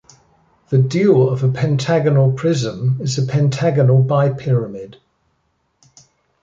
The 0.69 0.79
dual 0.79 1.29
of 1.29 1.43
a 1.43 1.51
pentagonal 1.51 2.31
prism 2.31 3.01
is 3.01 3.19
a 3.19 3.27
pentagonal 3.27 4.01
bipyramid. 4.03 4.95